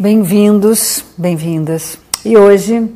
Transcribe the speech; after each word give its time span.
Bem-vindos, 0.00 1.04
bem-vindas. 1.16 1.98
E 2.24 2.36
hoje, 2.36 2.88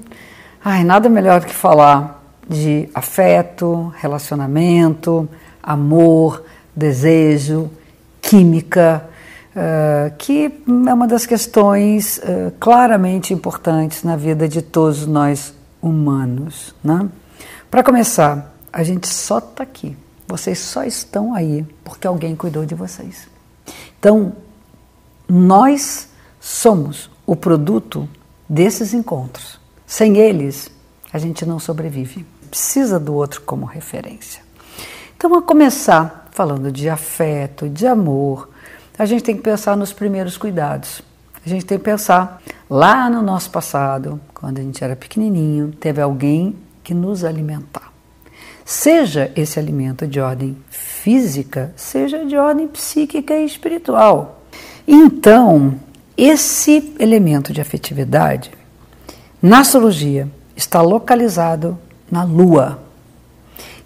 ai, 0.64 0.84
nada 0.84 1.08
melhor 1.08 1.44
que 1.44 1.52
falar 1.52 2.22
de 2.48 2.88
afeto, 2.94 3.92
relacionamento, 3.98 5.28
amor, 5.60 6.44
desejo, 6.76 7.68
química, 8.20 9.04
uh, 9.48 10.14
que 10.16 10.46
é 10.46 10.94
uma 10.94 11.08
das 11.08 11.26
questões 11.26 12.18
uh, 12.18 12.52
claramente 12.60 13.34
importantes 13.34 14.04
na 14.04 14.14
vida 14.14 14.48
de 14.48 14.62
todos 14.62 15.04
nós 15.04 15.52
humanos. 15.82 16.72
Né? 16.84 17.08
Para 17.68 17.82
começar, 17.82 18.54
a 18.72 18.84
gente 18.84 19.08
só 19.08 19.38
está 19.38 19.64
aqui, 19.64 19.96
vocês 20.28 20.60
só 20.60 20.84
estão 20.84 21.34
aí 21.34 21.66
porque 21.82 22.06
alguém 22.06 22.36
cuidou 22.36 22.64
de 22.64 22.76
vocês. 22.76 23.26
Então, 23.98 24.34
nós 25.28 26.11
somos 26.42 27.08
o 27.24 27.36
produto 27.36 28.08
desses 28.48 28.92
encontros. 28.92 29.60
Sem 29.86 30.16
eles, 30.16 30.68
a 31.12 31.18
gente 31.18 31.46
não 31.46 31.60
sobrevive. 31.60 32.26
Precisa 32.50 32.98
do 32.98 33.14
outro 33.14 33.42
como 33.42 33.64
referência. 33.64 34.42
Então, 35.16 35.32
a 35.36 35.40
começar 35.40 36.28
falando 36.32 36.72
de 36.72 36.88
afeto, 36.88 37.68
de 37.68 37.86
amor, 37.86 38.50
a 38.98 39.06
gente 39.06 39.22
tem 39.22 39.36
que 39.36 39.42
pensar 39.42 39.76
nos 39.76 39.92
primeiros 39.92 40.36
cuidados. 40.36 41.00
A 41.46 41.48
gente 41.48 41.64
tem 41.64 41.78
que 41.78 41.84
pensar 41.84 42.42
lá 42.68 43.08
no 43.08 43.22
nosso 43.22 43.48
passado, 43.50 44.20
quando 44.34 44.58
a 44.58 44.62
gente 44.62 44.82
era 44.82 44.96
pequenininho, 44.96 45.70
teve 45.70 46.00
alguém 46.00 46.56
que 46.82 46.92
nos 46.92 47.22
alimentar. 47.22 47.92
Seja 48.64 49.30
esse 49.36 49.60
alimento 49.60 50.08
de 50.08 50.18
ordem 50.18 50.56
física, 50.68 51.72
seja 51.76 52.24
de 52.24 52.36
ordem 52.36 52.66
psíquica 52.66 53.34
e 53.34 53.44
espiritual. 53.44 54.42
Então, 54.86 55.78
esse 56.16 56.94
elemento 56.98 57.52
de 57.52 57.60
afetividade, 57.60 58.50
na 59.40 59.60
astrologia, 59.60 60.28
está 60.54 60.80
localizado 60.80 61.78
na 62.10 62.24
Lua, 62.24 62.82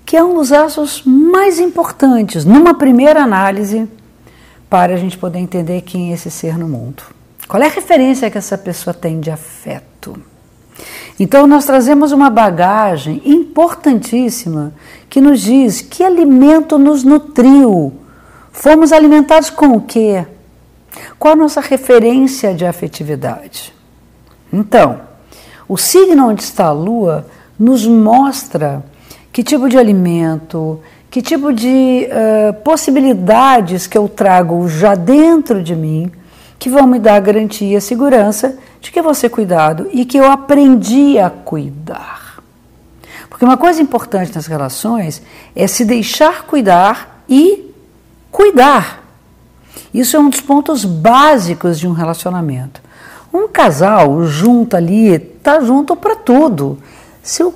que 0.04 0.16
é 0.16 0.22
um 0.22 0.34
dos 0.34 0.52
astros 0.52 1.02
mais 1.04 1.58
importantes, 1.58 2.44
numa 2.44 2.74
primeira 2.74 3.22
análise, 3.22 3.88
para 4.68 4.94
a 4.94 4.96
gente 4.96 5.16
poder 5.16 5.38
entender 5.38 5.80
quem 5.82 6.10
é 6.10 6.14
esse 6.14 6.30
ser 6.30 6.58
no 6.58 6.68
mundo. 6.68 7.02
Qual 7.48 7.62
é 7.62 7.66
a 7.66 7.70
referência 7.70 8.30
que 8.30 8.38
essa 8.38 8.58
pessoa 8.58 8.92
tem 8.92 9.20
de 9.20 9.30
afeto? 9.30 10.20
Então, 11.18 11.46
nós 11.46 11.64
trazemos 11.64 12.12
uma 12.12 12.28
bagagem 12.28 13.22
importantíssima 13.24 14.74
que 15.08 15.20
nos 15.20 15.40
diz 15.40 15.80
que 15.80 16.04
alimento 16.04 16.78
nos 16.78 17.04
nutriu. 17.04 17.94
Fomos 18.52 18.92
alimentados 18.92 19.48
com 19.48 19.68
o 19.68 19.80
quê? 19.80 20.26
Qual 21.18 21.34
a 21.34 21.36
nossa 21.36 21.60
referência 21.60 22.54
de 22.54 22.64
afetividade? 22.64 23.72
Então, 24.52 25.00
o 25.68 25.76
signo 25.76 26.28
onde 26.28 26.42
está 26.42 26.66
a 26.66 26.72
lua 26.72 27.26
nos 27.58 27.86
mostra 27.86 28.84
que 29.32 29.42
tipo 29.42 29.68
de 29.68 29.76
alimento, 29.76 30.80
que 31.10 31.20
tipo 31.20 31.52
de 31.52 32.08
uh, 32.08 32.54
possibilidades 32.62 33.86
que 33.86 33.98
eu 33.98 34.08
trago 34.08 34.68
já 34.68 34.94
dentro 34.94 35.62
de 35.62 35.74
mim 35.74 36.10
que 36.58 36.70
vão 36.70 36.86
me 36.86 36.98
dar 36.98 37.20
garantia, 37.20 37.80
segurança 37.80 38.58
de 38.80 38.90
que 38.90 38.98
eu 38.98 39.04
vou 39.04 39.14
ser 39.14 39.28
cuidado 39.28 39.88
e 39.92 40.04
que 40.04 40.16
eu 40.16 40.30
aprendi 40.30 41.18
a 41.18 41.28
cuidar. 41.28 42.42
Porque 43.28 43.44
uma 43.44 43.56
coisa 43.56 43.82
importante 43.82 44.34
nas 44.34 44.46
relações 44.46 45.22
é 45.54 45.66
se 45.66 45.84
deixar 45.84 46.44
cuidar 46.44 47.22
e 47.28 47.70
cuidar. 48.30 49.05
Isso 49.96 50.14
é 50.14 50.20
um 50.20 50.28
dos 50.28 50.42
pontos 50.42 50.84
básicos 50.84 51.78
de 51.78 51.88
um 51.88 51.92
relacionamento. 51.92 52.82
Um 53.32 53.48
casal 53.48 54.24
junto 54.24 54.76
ali, 54.76 55.18
tá 55.18 55.58
junto 55.60 55.96
para 55.96 56.14
tudo. 56.14 56.78
Se 57.22 57.42
o 57.42 57.54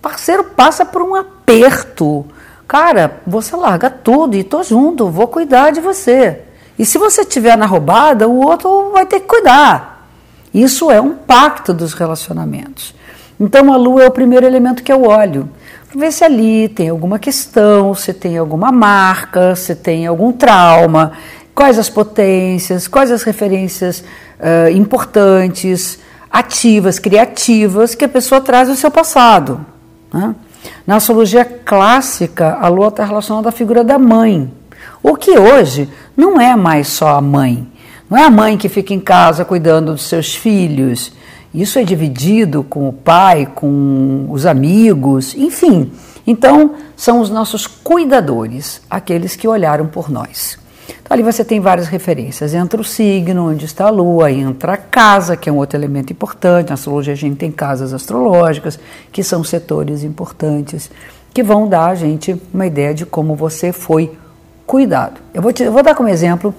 parceiro 0.00 0.44
passa 0.44 0.84
por 0.84 1.02
um 1.02 1.16
aperto, 1.16 2.24
cara, 2.68 3.20
você 3.26 3.56
larga 3.56 3.90
tudo 3.90 4.36
e 4.36 4.44
tô 4.44 4.62
junto, 4.62 5.10
vou 5.10 5.26
cuidar 5.26 5.72
de 5.72 5.80
você. 5.80 6.42
E 6.78 6.86
se 6.86 6.98
você 6.98 7.22
estiver 7.22 7.58
na 7.58 7.66
roubada, 7.66 8.28
o 8.28 8.46
outro 8.46 8.92
vai 8.92 9.04
ter 9.04 9.18
que 9.18 9.26
cuidar. 9.26 10.08
Isso 10.54 10.88
é 10.88 11.00
um 11.00 11.14
pacto 11.14 11.74
dos 11.74 11.94
relacionamentos. 11.94 12.94
Então 13.40 13.72
a 13.72 13.76
lua 13.76 14.04
é 14.04 14.06
o 14.06 14.12
primeiro 14.12 14.46
elemento 14.46 14.84
que 14.84 14.92
eu 14.92 15.02
olho. 15.02 15.50
Para 15.90 15.98
ver 15.98 16.12
se 16.12 16.22
ali 16.22 16.68
tem 16.68 16.88
alguma 16.88 17.18
questão, 17.18 17.92
se 17.92 18.14
tem 18.14 18.38
alguma 18.38 18.70
marca, 18.70 19.56
se 19.56 19.74
tem 19.74 20.06
algum 20.06 20.30
trauma 20.30 21.12
quais 21.54 21.78
as 21.78 21.88
potências, 21.88 22.88
quais 22.88 23.10
as 23.10 23.22
referências 23.22 24.00
uh, 24.40 24.70
importantes, 24.70 25.98
ativas, 26.30 26.98
criativas 26.98 27.94
que 27.94 28.04
a 28.04 28.08
pessoa 28.08 28.40
traz 28.40 28.68
do 28.68 28.74
seu 28.74 28.90
passado. 28.90 29.64
Né? 30.12 30.34
Na 30.86 30.96
astrologia 30.96 31.44
clássica, 31.44 32.58
a 32.60 32.68
lua 32.68 32.88
está 32.88 33.04
relacionada 33.04 33.48
à 33.48 33.52
figura 33.52 33.84
da 33.84 33.98
mãe, 33.98 34.52
o 35.02 35.16
que 35.16 35.38
hoje 35.38 35.88
não 36.16 36.40
é 36.40 36.54
mais 36.56 36.88
só 36.88 37.16
a 37.16 37.20
mãe. 37.20 37.66
Não 38.08 38.18
é 38.18 38.24
a 38.24 38.30
mãe 38.30 38.58
que 38.58 38.68
fica 38.68 38.92
em 38.92 39.00
casa 39.00 39.44
cuidando 39.44 39.92
dos 39.92 40.02
seus 40.02 40.34
filhos. 40.34 41.12
Isso 41.54 41.78
é 41.78 41.82
dividido 41.82 42.62
com 42.62 42.88
o 42.88 42.92
pai, 42.92 43.46
com 43.54 44.26
os 44.28 44.44
amigos, 44.44 45.34
enfim. 45.34 45.90
Então, 46.26 46.74
são 46.94 47.20
os 47.20 47.30
nossos 47.30 47.66
cuidadores, 47.66 48.82
aqueles 48.88 49.34
que 49.34 49.48
olharam 49.48 49.86
por 49.86 50.10
nós. 50.10 50.58
Ali 51.12 51.22
você 51.22 51.44
tem 51.44 51.60
várias 51.60 51.88
referências. 51.88 52.54
Entra 52.54 52.80
o 52.80 52.84
signo, 52.84 53.50
onde 53.50 53.66
está 53.66 53.84
a 53.84 53.90
lua, 53.90 54.32
entra 54.32 54.72
a 54.72 54.76
casa, 54.78 55.36
que 55.36 55.46
é 55.46 55.52
um 55.52 55.58
outro 55.58 55.78
elemento 55.78 56.10
importante. 56.10 56.68
Na 56.68 56.74
astrologia 56.74 57.12
a 57.12 57.16
gente 57.16 57.36
tem 57.36 57.52
casas 57.52 57.92
astrológicas, 57.92 58.80
que 59.12 59.22
são 59.22 59.44
setores 59.44 60.04
importantes, 60.04 60.90
que 61.34 61.42
vão 61.42 61.68
dar 61.68 61.88
a 61.88 61.94
gente 61.94 62.40
uma 62.50 62.66
ideia 62.66 62.94
de 62.94 63.04
como 63.04 63.36
você 63.36 63.72
foi 63.72 64.10
cuidado. 64.66 65.20
Eu 65.34 65.42
vou, 65.42 65.52
te, 65.52 65.62
eu 65.62 65.70
vou 65.70 65.82
dar 65.82 65.94
como 65.94 66.08
exemplo 66.08 66.54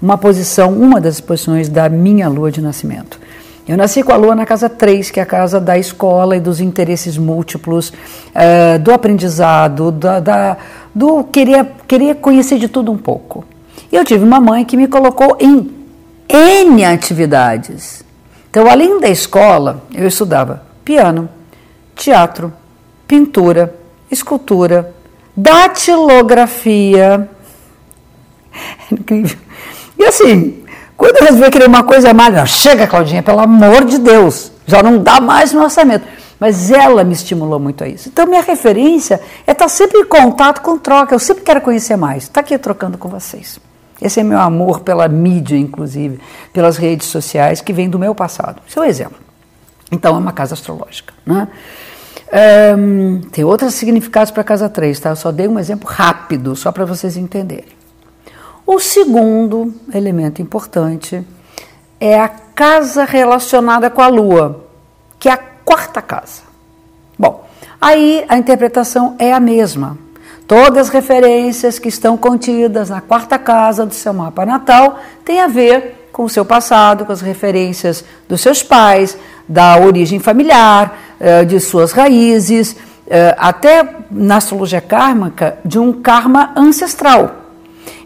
uma 0.00 0.16
posição, 0.16 0.72
uma 0.72 1.00
das 1.00 1.20
posições 1.20 1.68
da 1.68 1.88
minha 1.88 2.28
lua 2.28 2.52
de 2.52 2.60
nascimento. 2.60 3.18
Eu 3.66 3.76
nasci 3.76 4.04
com 4.04 4.12
a 4.12 4.16
lua 4.16 4.36
na 4.36 4.46
casa 4.46 4.68
3, 4.68 5.10
que 5.10 5.18
é 5.18 5.24
a 5.24 5.26
casa 5.26 5.60
da 5.60 5.76
escola 5.76 6.36
e 6.36 6.40
dos 6.40 6.60
interesses 6.60 7.18
múltiplos, 7.18 7.88
uh, 7.88 8.78
do 8.78 8.92
aprendizado, 8.92 9.90
da, 9.90 10.20
da, 10.20 10.56
do 10.94 11.24
querer, 11.24 11.66
querer 11.88 12.14
conhecer 12.18 12.60
de 12.60 12.68
tudo 12.68 12.92
um 12.92 12.98
pouco. 12.98 13.44
E 13.90 13.96
eu 13.96 14.04
tive 14.04 14.24
uma 14.24 14.40
mãe 14.40 14.64
que 14.64 14.76
me 14.76 14.88
colocou 14.88 15.36
em 15.40 15.72
N 16.28 16.84
atividades. 16.84 18.04
Então, 18.50 18.70
além 18.70 19.00
da 19.00 19.08
escola, 19.08 19.84
eu 19.94 20.06
estudava 20.06 20.62
piano, 20.84 21.28
teatro, 21.94 22.52
pintura, 23.06 23.74
escultura, 24.10 24.94
datilografia. 25.36 27.28
É 28.90 28.94
incrível. 28.94 29.38
E 29.98 30.04
assim, 30.04 30.64
quando 30.96 31.16
eu 31.16 31.24
resolvi 31.24 31.50
querer 31.50 31.68
uma 31.68 31.82
coisa 31.82 32.14
mais, 32.14 32.48
chega, 32.50 32.86
Claudinha, 32.86 33.22
pelo 33.22 33.40
amor 33.40 33.84
de 33.84 33.98
Deus, 33.98 34.50
já 34.66 34.82
não 34.82 35.02
dá 35.02 35.20
mais 35.20 35.52
no 35.52 35.62
orçamento. 35.62 36.06
Mas 36.38 36.70
ela 36.70 37.02
me 37.02 37.14
estimulou 37.14 37.58
muito 37.58 37.82
a 37.82 37.88
isso. 37.88 38.08
Então, 38.08 38.26
minha 38.26 38.42
referência 38.42 39.20
é 39.46 39.52
estar 39.52 39.68
sempre 39.68 40.00
em 40.00 40.04
contato 40.04 40.60
com 40.60 40.76
troca. 40.76 41.14
Eu 41.14 41.18
sempre 41.18 41.42
quero 41.42 41.62
conhecer 41.62 41.96
mais. 41.96 42.24
Está 42.24 42.40
aqui 42.40 42.56
trocando 42.58 42.98
com 42.98 43.08
vocês. 43.08 43.58
Esse 44.00 44.20
é 44.20 44.22
meu 44.22 44.38
amor 44.38 44.80
pela 44.80 45.08
mídia, 45.08 45.56
inclusive, 45.56 46.20
pelas 46.52 46.76
redes 46.76 47.06
sociais, 47.08 47.60
que 47.60 47.72
vem 47.72 47.88
do 47.88 47.98
meu 47.98 48.14
passado. 48.14 48.60
Seu 48.68 48.82
é 48.82 48.88
exemplo. 48.88 49.18
Então, 49.90 50.16
é 50.16 50.18
uma 50.18 50.32
casa 50.32 50.54
astrológica. 50.54 51.14
Né? 51.24 51.48
Um, 52.76 53.20
tem 53.30 53.44
outros 53.44 53.74
significados 53.74 54.30
para 54.30 54.42
a 54.42 54.44
casa 54.44 54.68
3, 54.68 54.98
tá? 54.98 55.10
Eu 55.10 55.16
só 55.16 55.30
dei 55.30 55.48
um 55.48 55.58
exemplo 55.58 55.88
rápido, 55.88 56.56
só 56.56 56.72
para 56.72 56.84
vocês 56.84 57.16
entenderem. 57.16 57.76
O 58.66 58.80
segundo 58.80 59.72
elemento 59.94 60.42
importante 60.42 61.24
é 62.00 62.18
a 62.18 62.28
casa 62.28 63.04
relacionada 63.04 63.88
com 63.88 64.02
a 64.02 64.08
Lua, 64.08 64.64
que 65.18 65.28
é 65.28 65.32
a 65.32 65.36
quarta 65.36 66.02
casa. 66.02 66.42
Bom, 67.18 67.46
aí 67.80 68.24
a 68.28 68.36
interpretação 68.36 69.14
é 69.18 69.32
a 69.32 69.40
mesma. 69.40 69.96
Todas 70.46 70.86
as 70.86 70.88
referências 70.88 71.78
que 71.78 71.88
estão 71.88 72.16
contidas 72.16 72.88
na 72.88 73.00
quarta 73.00 73.36
casa 73.36 73.84
do 73.84 73.94
seu 73.94 74.12
mapa 74.12 74.46
natal 74.46 75.00
têm 75.24 75.40
a 75.40 75.48
ver 75.48 76.08
com 76.12 76.24
o 76.24 76.28
seu 76.28 76.44
passado, 76.44 77.04
com 77.04 77.12
as 77.12 77.20
referências 77.20 78.04
dos 78.28 78.40
seus 78.40 78.62
pais, 78.62 79.18
da 79.48 79.76
origem 79.78 80.20
familiar, 80.20 80.98
eh, 81.18 81.44
de 81.44 81.58
suas 81.58 81.90
raízes, 81.90 82.76
eh, 83.08 83.34
até 83.36 83.96
na 84.10 84.36
astrologia 84.36 84.80
kármica, 84.80 85.58
de 85.64 85.80
um 85.80 85.92
karma 85.92 86.52
ancestral. 86.56 87.46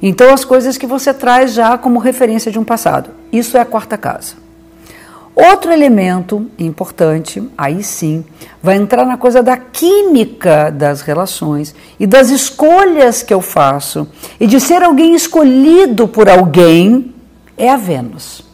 Então, 0.02 0.32
as 0.32 0.44
coisas 0.44 0.78
que 0.78 0.86
você 0.86 1.12
traz 1.12 1.52
já 1.52 1.76
como 1.76 1.98
referência 1.98 2.50
de 2.50 2.58
um 2.58 2.64
passado. 2.64 3.10
Isso 3.30 3.56
é 3.56 3.60
a 3.60 3.66
quarta 3.66 3.98
casa. 3.98 4.34
Outro 5.48 5.72
elemento 5.72 6.50
importante, 6.58 7.42
aí 7.56 7.82
sim, 7.82 8.22
vai 8.62 8.76
entrar 8.76 9.06
na 9.06 9.16
coisa 9.16 9.42
da 9.42 9.56
química 9.56 10.70
das 10.70 11.00
relações 11.00 11.74
e 11.98 12.06
das 12.06 12.28
escolhas 12.28 13.22
que 13.22 13.32
eu 13.32 13.40
faço 13.40 14.06
e 14.38 14.46
de 14.46 14.60
ser 14.60 14.82
alguém 14.82 15.14
escolhido 15.14 16.06
por 16.06 16.28
alguém, 16.28 17.14
é 17.56 17.70
a 17.70 17.76
Vênus. 17.78 18.44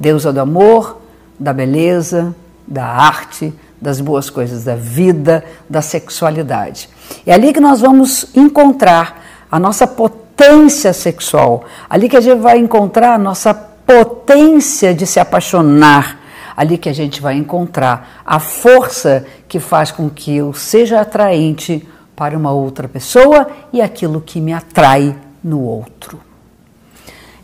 deusa 0.00 0.32
do 0.32 0.40
amor, 0.40 1.02
da 1.38 1.52
beleza, 1.52 2.34
da 2.66 2.86
arte, 2.86 3.52
das 3.78 4.00
boas 4.00 4.30
coisas 4.30 4.64
da 4.64 4.74
vida, 4.74 5.44
da 5.68 5.82
sexualidade. 5.82 6.88
É 7.26 7.34
ali 7.34 7.52
que 7.52 7.60
nós 7.60 7.82
vamos 7.82 8.34
encontrar 8.34 9.22
a 9.50 9.58
nossa 9.58 9.86
potência 9.86 10.94
sexual, 10.94 11.64
ali 11.90 12.08
que 12.08 12.16
a 12.16 12.20
gente 12.22 12.40
vai 12.40 12.56
encontrar 12.56 13.14
a 13.14 13.18
nossa 13.18 13.52
potência 13.52 14.94
de 14.94 15.06
se 15.06 15.20
apaixonar, 15.20 16.21
ali 16.56 16.78
que 16.78 16.88
a 16.88 16.92
gente 16.92 17.20
vai 17.20 17.34
encontrar 17.34 18.22
a 18.24 18.38
força 18.38 19.24
que 19.48 19.60
faz 19.60 19.90
com 19.90 20.08
que 20.08 20.36
eu 20.36 20.52
seja 20.52 21.00
atraente 21.00 21.86
para 22.14 22.36
uma 22.36 22.52
outra 22.52 22.88
pessoa 22.88 23.46
e 23.72 23.80
aquilo 23.80 24.20
que 24.20 24.40
me 24.40 24.52
atrai 24.52 25.16
no 25.42 25.60
outro. 25.60 26.20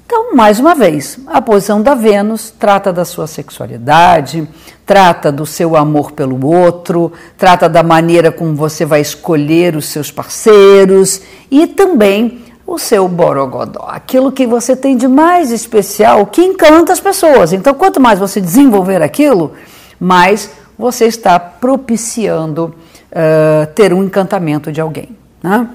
Então, 0.06 0.34
mais 0.34 0.58
uma 0.58 0.74
vez, 0.74 1.18
a 1.26 1.42
posição 1.42 1.82
da 1.82 1.94
Vênus 1.94 2.50
trata 2.50 2.90
da 2.90 3.04
sua 3.04 3.26
sexualidade, 3.26 4.48
trata 4.86 5.30
do 5.30 5.44
seu 5.44 5.76
amor 5.76 6.12
pelo 6.12 6.46
outro, 6.46 7.12
trata 7.36 7.68
da 7.68 7.82
maneira 7.82 8.32
como 8.32 8.54
você 8.54 8.86
vai 8.86 9.02
escolher 9.02 9.76
os 9.76 9.84
seus 9.84 10.10
parceiros 10.10 11.20
e 11.50 11.66
também 11.66 12.47
o 12.68 12.78
seu 12.78 13.08
borogodó, 13.08 13.86
aquilo 13.88 14.30
que 14.30 14.46
você 14.46 14.76
tem 14.76 14.94
de 14.94 15.08
mais 15.08 15.50
especial 15.50 16.26
que 16.26 16.42
encanta 16.42 16.92
as 16.92 17.00
pessoas. 17.00 17.54
Então, 17.54 17.72
quanto 17.72 17.98
mais 17.98 18.18
você 18.18 18.42
desenvolver 18.42 19.00
aquilo, 19.00 19.54
mais 19.98 20.50
você 20.78 21.06
está 21.06 21.40
propiciando 21.40 22.74
uh, 23.10 23.66
ter 23.74 23.94
um 23.94 24.04
encantamento 24.04 24.70
de 24.70 24.82
alguém. 24.82 25.16
Né? 25.42 25.66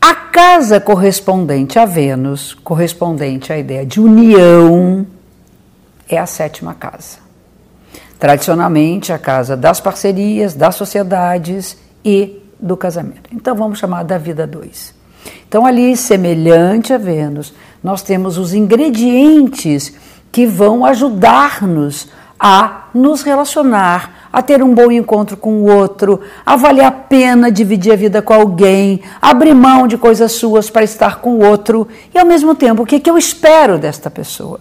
A 0.00 0.14
casa 0.14 0.80
correspondente 0.80 1.78
a 1.78 1.84
Vênus, 1.84 2.54
correspondente 2.54 3.52
à 3.52 3.58
ideia 3.58 3.84
de 3.84 4.00
união, 4.00 5.06
é 6.08 6.16
a 6.16 6.24
sétima 6.24 6.72
casa. 6.72 7.18
Tradicionalmente, 8.18 9.12
a 9.12 9.18
casa 9.18 9.58
das 9.58 9.78
parcerias, 9.78 10.54
das 10.54 10.74
sociedades 10.74 11.76
e 12.02 12.42
do 12.58 12.78
casamento. 12.78 13.28
Então, 13.30 13.54
vamos 13.54 13.78
chamar 13.78 14.04
da 14.04 14.16
vida 14.16 14.46
2. 14.46 14.99
Então, 15.48 15.66
ali, 15.66 15.96
semelhante 15.96 16.92
a 16.92 16.98
Vênus, 16.98 17.52
nós 17.82 18.02
temos 18.02 18.38
os 18.38 18.54
ingredientes 18.54 19.92
que 20.30 20.46
vão 20.46 20.84
ajudar-nos 20.84 22.08
a 22.38 22.88
nos 22.94 23.22
relacionar, 23.22 24.28
a 24.32 24.40
ter 24.40 24.62
um 24.62 24.74
bom 24.74 24.90
encontro 24.90 25.36
com 25.36 25.62
o 25.62 25.70
outro, 25.70 26.20
a 26.46 26.56
valer 26.56 26.84
a 26.84 26.90
pena 26.90 27.50
dividir 27.50 27.92
a 27.92 27.96
vida 27.96 28.22
com 28.22 28.32
alguém, 28.32 29.02
abrir 29.20 29.54
mão 29.54 29.86
de 29.86 29.98
coisas 29.98 30.32
suas 30.32 30.70
para 30.70 30.82
estar 30.82 31.20
com 31.20 31.34
o 31.34 31.44
outro 31.44 31.86
e, 32.14 32.18
ao 32.18 32.24
mesmo 32.24 32.54
tempo, 32.54 32.82
o 32.82 32.86
que, 32.86 32.98
que 32.98 33.10
eu 33.10 33.18
espero 33.18 33.78
desta 33.78 34.10
pessoa. 34.10 34.60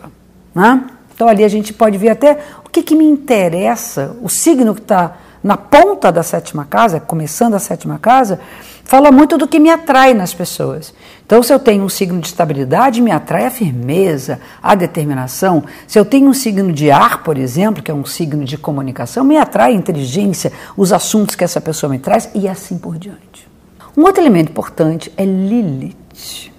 Né? 0.53 0.83
Então, 1.15 1.27
ali 1.27 1.43
a 1.43 1.47
gente 1.47 1.71
pode 1.71 1.97
ver 1.97 2.09
até 2.09 2.39
o 2.65 2.69
que, 2.69 2.81
que 2.81 2.95
me 2.95 3.05
interessa, 3.05 4.15
o 4.21 4.27
signo 4.27 4.75
que 4.75 4.81
está 4.81 5.15
na 5.43 5.57
ponta 5.57 6.11
da 6.11 6.23
sétima 6.23 6.65
casa, 6.65 6.99
começando 6.99 7.53
a 7.53 7.59
sétima 7.59 7.97
casa, 7.97 8.39
fala 8.83 9.11
muito 9.11 9.37
do 9.37 9.47
que 9.47 9.59
me 9.59 9.69
atrai 9.69 10.13
nas 10.13 10.33
pessoas. 10.33 10.93
Então, 11.25 11.43
se 11.43 11.53
eu 11.53 11.59
tenho 11.59 11.83
um 11.83 11.89
signo 11.89 12.19
de 12.19 12.27
estabilidade, 12.27 13.01
me 13.01 13.11
atrai 13.11 13.45
a 13.45 13.51
firmeza, 13.51 14.39
a 14.63 14.73
determinação. 14.73 15.63
Se 15.87 15.99
eu 15.99 16.03
tenho 16.03 16.27
um 16.27 16.33
signo 16.33 16.73
de 16.73 16.89
ar, 16.89 17.23
por 17.23 17.37
exemplo, 17.37 17.83
que 17.83 17.91
é 17.91 17.93
um 17.93 18.03
signo 18.03 18.43
de 18.43 18.57
comunicação, 18.57 19.23
me 19.23 19.37
atrai 19.37 19.71
a 19.71 19.75
inteligência, 19.75 20.51
os 20.75 20.91
assuntos 20.91 21.35
que 21.35 21.43
essa 21.43 21.61
pessoa 21.61 21.89
me 21.89 21.99
traz 21.99 22.29
e 22.33 22.47
assim 22.47 22.77
por 22.77 22.97
diante. 22.97 23.47
Um 23.95 24.03
outro 24.03 24.23
elemento 24.23 24.49
importante 24.49 25.13
é 25.15 25.23
Lilith. 25.23 26.51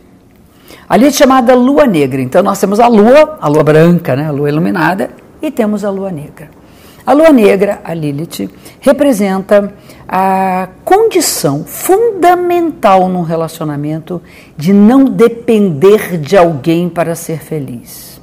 A 0.88 0.96
Lilith 0.96 1.14
é 1.14 1.18
chamada 1.18 1.54
lua 1.54 1.86
negra. 1.86 2.22
Então, 2.22 2.42
nós 2.42 2.60
temos 2.60 2.78
a 2.80 2.86
lua, 2.86 3.38
a 3.40 3.48
lua 3.48 3.64
branca, 3.64 4.14
né, 4.14 4.26
a 4.26 4.30
lua 4.30 4.48
iluminada, 4.48 5.10
e 5.42 5.50
temos 5.50 5.84
a 5.84 5.90
lua 5.90 6.12
negra. 6.12 6.59
A 7.04 7.12
lua 7.12 7.30
negra, 7.30 7.80
a 7.82 7.94
Lilith, 7.94 8.50
representa 8.80 9.74
a 10.06 10.68
condição 10.84 11.64
fundamental 11.64 13.08
num 13.08 13.22
relacionamento 13.22 14.20
de 14.56 14.72
não 14.72 15.04
depender 15.04 16.18
de 16.18 16.36
alguém 16.36 16.88
para 16.88 17.14
ser 17.14 17.38
feliz. 17.38 18.20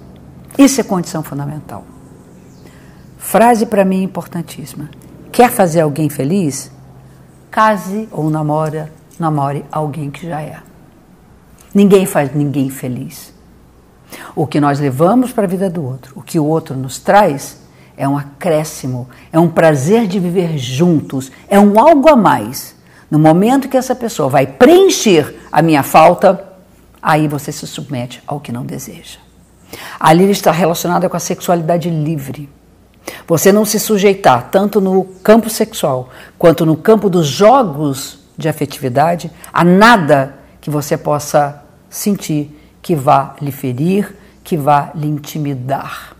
Isso 0.57 0.81
é 0.81 0.83
condição 0.83 1.23
fundamental. 1.23 1.85
Frase 3.17 3.65
para 3.65 3.83
mim 3.83 4.03
importantíssima. 4.03 4.89
Quer 5.31 5.51
fazer 5.51 5.81
alguém 5.81 6.09
feliz? 6.09 6.71
Case 7.51 8.07
ou 8.11 8.29
namora, 8.29 8.91
namore 9.19 9.65
alguém 9.71 10.09
que 10.09 10.27
já 10.27 10.41
é. 10.41 10.57
Ninguém 11.73 12.05
faz 12.05 12.33
ninguém 12.33 12.69
feliz. 12.69 13.33
O 14.35 14.47
que 14.47 14.59
nós 14.59 14.79
levamos 14.79 15.31
para 15.31 15.43
a 15.43 15.47
vida 15.47 15.69
do 15.69 15.83
outro, 15.83 16.13
o 16.15 16.21
que 16.21 16.39
o 16.39 16.45
outro 16.45 16.75
nos 16.75 16.99
traz, 16.99 17.61
é 17.97 18.07
um 18.07 18.15
acréscimo, 18.15 19.09
é 19.33 19.39
um 19.39 19.49
prazer 19.49 20.07
de 20.07 20.19
viver 20.19 20.57
juntos, 20.57 21.31
é 21.49 21.59
um 21.59 21.79
algo 21.79 22.07
a 22.07 22.15
mais. 22.15 22.75
No 23.09 23.17
momento 23.17 23.67
que 23.67 23.75
essa 23.75 23.95
pessoa 23.95 24.29
vai 24.29 24.45
preencher 24.45 25.35
a 25.51 25.61
minha 25.63 25.81
falta, 25.81 26.47
aí 27.01 27.27
você 27.27 27.51
se 27.51 27.65
submete 27.65 28.21
ao 28.27 28.39
que 28.39 28.51
não 28.51 28.63
deseja. 28.63 29.17
Ele 30.09 30.31
está 30.31 30.51
relacionada 30.51 31.09
com 31.09 31.17
a 31.17 31.19
sexualidade 31.19 31.89
livre. 31.89 32.47
Você 33.25 33.51
não 33.51 33.65
se 33.65 33.79
sujeitar 33.79 34.49
tanto 34.51 34.79
no 34.79 35.05
campo 35.23 35.49
sexual 35.49 36.09
quanto 36.37 36.65
no 36.65 36.77
campo 36.77 37.09
dos 37.09 37.25
jogos 37.25 38.19
de 38.37 38.47
afetividade 38.47 39.31
a 39.51 39.63
nada 39.63 40.35
que 40.61 40.69
você 40.69 40.97
possa 40.97 41.63
sentir 41.89 42.53
que 42.81 42.95
vá 42.95 43.35
lhe 43.41 43.51
ferir, 43.51 44.15
que 44.43 44.55
vá 44.55 44.91
lhe 44.93 45.07
intimidar. 45.07 46.16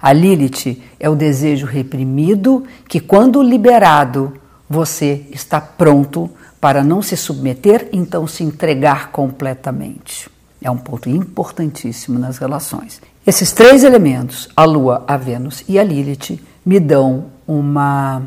A 0.00 0.12
Lilith 0.12 0.82
é 0.98 1.08
o 1.08 1.14
desejo 1.14 1.66
reprimido 1.66 2.64
que, 2.88 3.00
quando 3.00 3.42
liberado, 3.42 4.34
você 4.68 5.26
está 5.30 5.60
pronto 5.60 6.30
para 6.60 6.82
não 6.82 7.02
se 7.02 7.16
submeter, 7.16 7.88
então 7.92 8.26
se 8.26 8.42
entregar 8.42 9.10
completamente. 9.10 10.28
É 10.60 10.70
um 10.70 10.78
ponto 10.78 11.08
importantíssimo 11.08 12.18
nas 12.18 12.38
relações. 12.38 13.00
Esses 13.26 13.52
três 13.52 13.84
elementos, 13.84 14.48
a 14.56 14.64
Lua, 14.64 15.04
a 15.06 15.16
Vênus 15.16 15.64
e 15.68 15.78
a 15.78 15.84
Lilith, 15.84 16.40
me 16.64 16.80
dão 16.80 17.26
uma 17.46 18.22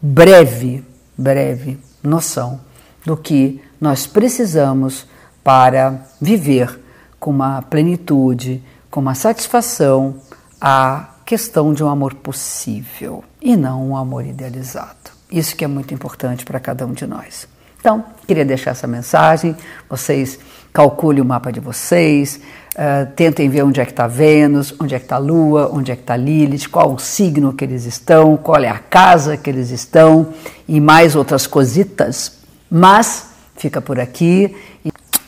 breve, 0.00 0.84
breve 1.16 1.78
noção 2.02 2.60
do 3.04 3.16
que 3.16 3.60
nós 3.80 4.06
precisamos 4.06 5.06
para 5.42 6.06
viver 6.20 6.80
com 7.18 7.30
uma 7.30 7.62
plenitude, 7.62 8.62
com 8.90 9.00
uma 9.00 9.14
satisfação, 9.14 10.16
a 10.60 11.10
questão 11.24 11.72
de 11.72 11.82
um 11.82 11.88
amor 11.88 12.14
possível 12.14 13.24
e 13.40 13.56
não 13.56 13.90
um 13.90 13.96
amor 13.96 14.26
idealizado. 14.26 15.10
Isso 15.30 15.54
que 15.54 15.64
é 15.64 15.68
muito 15.68 15.94
importante 15.94 16.44
para 16.44 16.58
cada 16.58 16.84
um 16.86 16.92
de 16.92 17.06
nós. 17.06 17.48
Então, 17.80 18.04
queria 18.26 18.44
deixar 18.44 18.72
essa 18.72 18.86
mensagem. 18.86 19.56
Vocês 19.88 20.38
calculem 20.72 21.22
o 21.22 21.24
mapa 21.24 21.50
de 21.50 21.60
vocês, 21.60 22.40
uh, 22.74 23.10
tentem 23.16 23.48
ver 23.48 23.62
onde 23.62 23.80
é 23.80 23.84
que 23.84 23.92
está 23.92 24.06
Vênus, 24.06 24.74
onde 24.78 24.94
é 24.94 24.98
que 24.98 25.04
está 25.04 25.18
Lua, 25.18 25.70
onde 25.72 25.90
é 25.90 25.96
que 25.96 26.02
está 26.02 26.16
Lilith, 26.16 26.68
qual 26.68 26.92
o 26.92 26.98
signo 26.98 27.52
que 27.52 27.64
eles 27.64 27.86
estão, 27.86 28.36
qual 28.36 28.62
é 28.62 28.68
a 28.68 28.78
casa 28.78 29.36
que 29.36 29.48
eles 29.48 29.70
estão 29.70 30.28
e 30.68 30.80
mais 30.80 31.16
outras 31.16 31.46
cositas. 31.46 32.40
Mas 32.70 33.30
fica 33.56 33.80
por 33.80 33.98
aqui. 33.98 34.54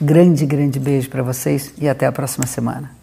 Grande, 0.00 0.44
grande 0.44 0.78
beijo 0.78 1.08
para 1.08 1.22
vocês 1.22 1.72
e 1.78 1.88
até 1.88 2.06
a 2.06 2.12
próxima 2.12 2.46
semana. 2.46 3.01